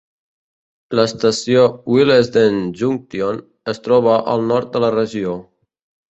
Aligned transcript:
L'estació 0.99 1.65
Willesden 1.95 2.57
Junction 2.79 3.37
es 3.73 3.81
troba 3.89 4.15
al 4.33 4.47
nord 4.53 4.71
de 4.77 4.81
la 4.85 4.91
regió. 4.97 5.35